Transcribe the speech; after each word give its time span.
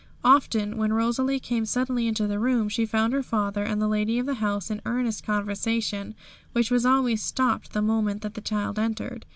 Often 0.23 0.77
when 0.77 0.91
Rosalie 0.91 1.39
came 1.39 1.63
suddenly 1.63 2.07
into 2.07 2.25
the 2.25 2.39
room, 2.39 2.69
she 2.69 2.87
found 2.87 3.13
her 3.13 3.21
father 3.21 3.63
and 3.63 3.79
the 3.79 3.87
lady 3.87 4.17
of 4.17 4.25
the 4.25 4.33
house 4.41 4.71
in 4.71 4.81
earnest 4.83 5.23
conversation, 5.23 6.15
which 6.53 6.71
was 6.71 6.87
always 6.87 7.21
stopped 7.21 7.73
the 7.73 7.83
moment 7.83 8.23
that 8.23 8.33
the 8.33 8.41
child 8.41 8.79
entered. 8.79 9.27